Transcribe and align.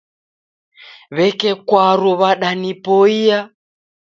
W'eke 1.15 1.51
kwaru 1.67 2.11
wadanipoia. 2.21 3.39